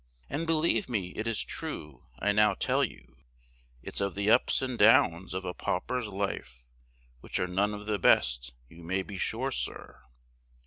[0.31, 3.17] And believe me it is true I now tell you;
[3.83, 6.63] It's of the ups and downs, of a pauper's life,
[7.19, 10.01] Which are none of the best you may be sure, sir.